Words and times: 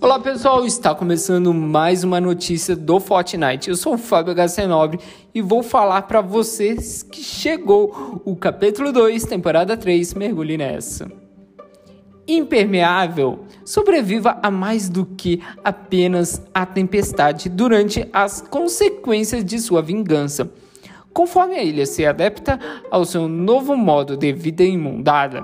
Olá 0.00 0.20
pessoal, 0.20 0.64
está 0.64 0.94
começando 0.94 1.52
mais 1.52 2.04
uma 2.04 2.20
notícia 2.20 2.76
do 2.76 3.00
Fortnite. 3.00 3.68
Eu 3.68 3.74
sou 3.74 3.94
o 3.94 3.98
Fábio 3.98 4.32
HC 4.32 4.64
Nobre 4.64 5.00
e 5.34 5.42
vou 5.42 5.60
falar 5.60 6.02
para 6.02 6.20
vocês 6.20 7.02
que 7.02 7.20
chegou 7.20 8.22
o 8.24 8.36
capítulo 8.36 8.92
2, 8.92 9.24
temporada 9.24 9.76
3, 9.76 10.14
mergulhe 10.14 10.56
nessa. 10.56 11.10
Impermeável, 12.28 13.40
sobreviva 13.64 14.38
a 14.40 14.52
mais 14.52 14.88
do 14.88 15.04
que 15.04 15.42
apenas 15.64 16.40
a 16.54 16.64
tempestade 16.64 17.48
durante 17.48 18.08
as 18.12 18.40
consequências 18.40 19.44
de 19.44 19.58
sua 19.58 19.82
vingança. 19.82 20.48
Conforme 21.12 21.56
a 21.56 21.64
ilha 21.64 21.86
se 21.86 22.06
adapta 22.06 22.56
ao 22.88 23.04
seu 23.04 23.26
novo 23.26 23.76
modo 23.76 24.16
de 24.16 24.32
vida 24.32 24.62
imundada, 24.62 25.42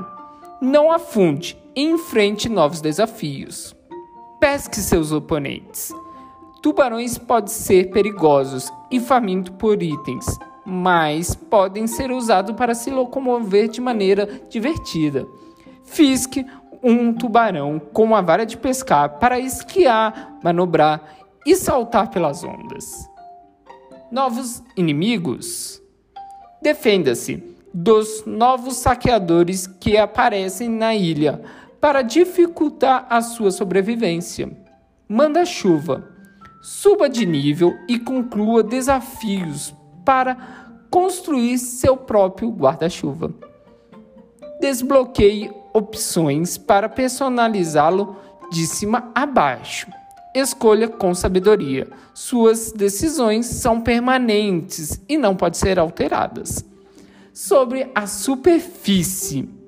não 0.62 0.92
afunde 0.92 1.56
e 1.74 1.82
enfrente 1.82 2.48
novos 2.48 2.80
desafios 2.80 3.74
pesque 4.44 4.78
seus 4.78 5.10
oponentes. 5.10 5.90
Tubarões 6.60 7.16
podem 7.16 7.48
ser 7.48 7.88
perigosos 7.88 8.70
e 8.90 9.00
famintos 9.00 9.54
por 9.56 9.82
itens, 9.82 10.26
mas 10.66 11.34
podem 11.34 11.86
ser 11.86 12.10
usados 12.10 12.54
para 12.54 12.74
se 12.74 12.90
locomover 12.90 13.68
de 13.68 13.80
maneira 13.80 14.28
divertida. 14.50 15.26
Fisque 15.82 16.44
um 16.82 17.14
tubarão 17.14 17.78
com 17.78 18.04
uma 18.04 18.20
vara 18.20 18.44
de 18.44 18.58
pescar 18.58 19.18
para 19.18 19.40
esquiar, 19.40 20.38
manobrar 20.44 21.00
e 21.46 21.56
saltar 21.56 22.10
pelas 22.10 22.44
ondas. 22.44 23.08
Novos 24.12 24.62
inimigos. 24.76 25.80
Defenda-se 26.60 27.42
dos 27.72 28.26
novos 28.26 28.76
saqueadores 28.76 29.66
que 29.66 29.96
aparecem 29.96 30.68
na 30.68 30.94
ilha 30.94 31.42
para 31.84 32.00
dificultar 32.00 33.06
a 33.10 33.20
sua 33.20 33.50
sobrevivência. 33.50 34.50
Manda 35.06 35.44
chuva. 35.44 36.08
Suba 36.62 37.10
de 37.10 37.26
nível 37.26 37.76
e 37.86 37.98
conclua 37.98 38.62
desafios 38.62 39.74
para 40.02 40.34
construir 40.88 41.58
seu 41.58 41.94
próprio 41.94 42.48
guarda-chuva. 42.48 43.34
Desbloqueie 44.62 45.52
opções 45.74 46.56
para 46.56 46.88
personalizá-lo 46.88 48.16
de 48.50 48.66
cima 48.66 49.12
a 49.14 49.26
baixo. 49.26 49.86
Escolha 50.34 50.88
com 50.88 51.14
sabedoria. 51.14 51.86
Suas 52.14 52.72
decisões 52.72 53.44
são 53.44 53.82
permanentes 53.82 55.02
e 55.06 55.18
não 55.18 55.36
podem 55.36 55.60
ser 55.60 55.78
alteradas. 55.78 56.64
Sobre 57.34 57.90
a 57.94 58.06
superfície. 58.06 59.63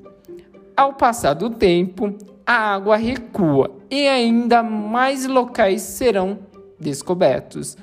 Ao 0.76 0.92
passar 0.92 1.32
do 1.32 1.48
tempo, 1.48 2.14
a 2.46 2.74
água 2.74 2.96
recua 2.96 3.70
e 3.90 4.06
ainda 4.06 4.62
mais 4.62 5.26
locais 5.26 5.80
serão 5.80 6.38
descobertos. 6.78 7.78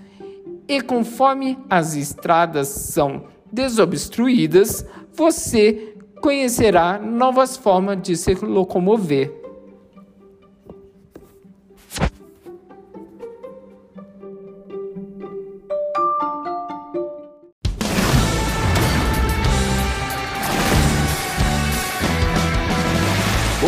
E 0.67 0.80
conforme 0.80 1.58
as 1.69 1.95
estradas 1.95 2.67
são 2.67 3.25
desobstruídas, 3.52 4.86
você 5.11 5.95
conhecerá 6.21 6.99
novas 6.99 7.58
formas 7.58 8.02
de 8.02 8.16
se 8.16 8.33
locomover. 8.36 9.42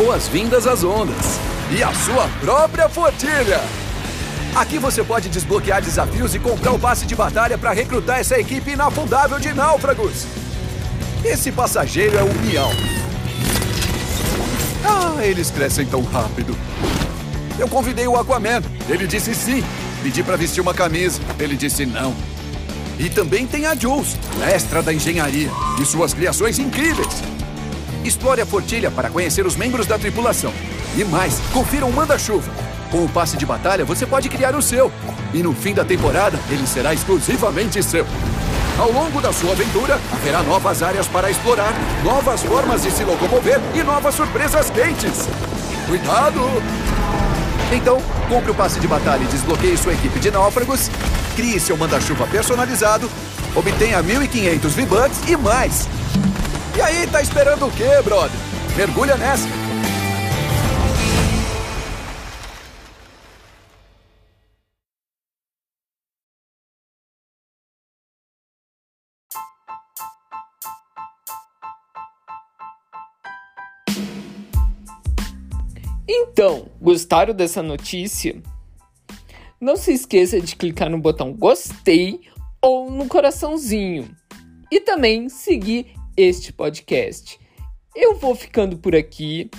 Boas-vindas 0.06 0.68
às 0.68 0.84
ondas 0.84 1.40
e 1.76 1.82
à 1.82 1.92
sua 1.92 2.28
própria 2.40 2.88
fortilha! 2.88 3.60
Aqui 4.56 4.78
você 4.78 5.04
pode 5.04 5.30
desbloquear 5.30 5.82
desafios 5.82 6.36
e 6.36 6.40
comprar 6.40 6.74
o 6.74 6.80
passe 6.80 7.08
de 7.08 7.16
batalha 7.16 7.58
para 7.58 7.72
recrutar 7.74 8.20
essa 8.20 8.40
equipe 8.40 8.70
inafundável 8.70 9.40
de 9.40 9.52
náufragos. 9.52 10.28
Esse 11.24 11.52
passageiro 11.52 12.20
é 12.20 12.22
o 12.22 12.32
Miau. 12.36 12.70
Ah, 14.86 15.26
eles 15.26 15.50
crescem 15.50 15.88
tão 15.88 16.04
rápido. 16.04 16.56
Eu 17.58 17.68
convidei 17.68 18.08
o 18.08 18.16
Aquaman. 18.16 18.62
Ele 18.88 19.08
disse 19.08 19.34
sim. 19.34 19.64
Pedi 20.04 20.22
para 20.22 20.36
vestir 20.36 20.62
uma 20.62 20.76
camisa. 20.76 21.20
Ele 21.40 21.58
disse 21.58 21.84
não. 21.84 22.16
E 23.00 23.10
também 23.10 23.48
tem 23.48 23.66
a 23.66 23.74
Jules, 23.74 24.16
mestra 24.38 24.84
da 24.84 24.94
engenharia, 24.94 25.50
e 25.82 25.84
suas 25.86 26.14
criações 26.14 26.60
incríveis. 26.60 27.24
Explore 28.06 28.40
a 28.40 28.46
fortilha 28.46 28.92
para 28.92 29.10
conhecer 29.10 29.48
os 29.48 29.56
membros 29.56 29.88
da 29.88 29.98
tripulação. 29.98 30.54
E 30.96 31.04
mais, 31.04 31.40
confira 31.52 31.86
o 31.86 31.90
um 31.90 31.92
manda-chuva. 31.92 32.52
Com 32.92 33.04
o 33.04 33.10
passe 33.10 33.36
de 33.36 33.46
batalha, 33.48 33.84
você 33.84 34.06
pode 34.06 34.30
criar 34.30 34.56
o 34.56 34.62
seu. 34.62 34.92
E 35.34 35.42
no 35.42 35.54
fim 35.54 35.74
da 35.74 35.84
temporada, 35.84 36.40
ele 36.52 36.68
será 36.68 36.94
exclusivamente 36.94 37.82
seu. 37.82 38.06
Ao 38.78 38.92
longo 38.92 39.20
da 39.20 39.34
sua 39.34 39.54
aventura, 39.54 40.00
haverá 40.14 40.44
novas 40.44 40.84
áreas 40.84 41.08
para 41.08 41.32
explorar, 41.32 41.74
novas 42.04 42.44
formas 42.44 42.84
de 42.84 42.92
se 42.92 43.04
locomover 43.04 43.60
e 43.74 43.82
novas 43.82 44.14
surpresas 44.14 44.70
quentes. 44.70 45.28
Cuidado! 45.88 46.42
Então, 47.72 48.00
compre 48.30 48.52
o 48.52 48.56
passe 48.56 48.80
de 48.80 48.88
batalha 48.88 49.24
e 49.24 49.28
desbloqueie 49.28 49.78
sua 49.78 49.94
equipe 49.94 50.20
de 50.20 50.30
náufragos, 50.30 50.92
crie 51.36 51.60
seu 51.60 51.76
manda-chuva 51.76 52.28
personalizado, 52.28 53.10
obtenha 53.56 54.04
1.500 54.04 54.60
V-Bucks 54.70 55.20
e 55.28 55.36
mais! 55.36 55.88
E 56.78 56.82
aí, 56.82 57.08
tá 57.08 57.22
esperando 57.22 57.68
o 57.68 57.72
quê, 57.72 58.02
brother? 58.04 58.38
Mergulha 58.76 59.16
nessa! 59.16 59.48
Então, 76.06 76.68
gostaram 76.82 77.34
dessa 77.34 77.64
notícia? 77.64 78.44
Não 79.62 79.78
se 79.78 79.94
esqueça 79.94 80.42
de 80.42 80.58
clicar 80.58 80.90
no 80.90 81.00
botão 81.00 81.32
gostei 81.32 82.20
ou 82.62 82.92
no 82.92 83.08
coraçãozinho. 83.08 84.14
E 84.70 84.82
também 84.82 85.30
seguir 85.30 85.96
este 86.16 86.54
podcast. 86.54 87.40
Eu 87.96 88.18
vou 88.18 88.36
ficando 88.36 88.78
por 88.78 88.96
aqui. 88.96 89.50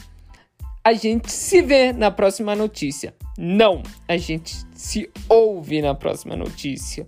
A 0.84 0.93
gente 0.93 1.33
se 1.33 1.62
vê 1.62 1.93
na 1.93 2.11
próxima 2.11 2.55
notícia. 2.55 3.15
Não, 3.39 3.83
a 4.06 4.17
gente 4.17 4.55
se 4.75 5.11
ouve 5.28 5.83
na 5.83 5.94
próxima 5.94 6.37
notícia. 6.37 7.06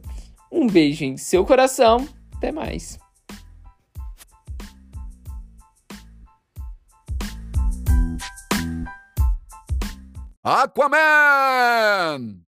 Um 0.50 0.66
beijo 0.66 1.04
em 1.04 1.16
seu 1.16 1.44
coração. 1.44 2.09
Até 2.36 2.50
mais. 2.50 2.98
Aquaman! 10.42 12.41